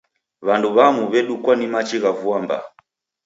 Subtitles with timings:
[0.47, 2.65] W'andu w'amu w'edukwa ni machi gha vua mbaa.